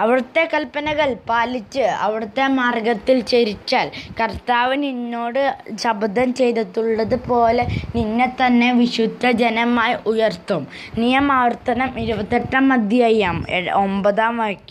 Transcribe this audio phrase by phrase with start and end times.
[0.00, 3.88] അവിടുത്തെ കൽപ്പനകൾ പാലിച്ച് അവിടുത്തെ മാർഗത്തിൽ ചരിച്ചാൽ
[4.20, 5.42] കർത്താവ് നിന്നോട്
[5.82, 7.64] ശപഥം ചെയ്തിട്ടുള്ളത് പോലെ
[7.96, 10.62] നിന്നെ തന്നെ വിശുദ്ധ ജനമായി ഉയർത്തും.
[10.98, 13.38] നിയമാവർത്തനം ഇരുപത്തെട്ടാം അധ്യായം
[13.74, 14.66] ഒമ്പതാം വാക്യം.